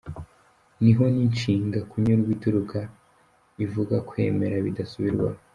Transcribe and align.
Ni 0.81 0.91
ho 0.97 1.03
n’inshinga 1.13 1.79
kunyurwa 1.89 2.29
ituruka 2.35 2.79
ivuga 3.65 3.95
kwemera 4.09 4.55
bidasubirwaho. 4.65 5.39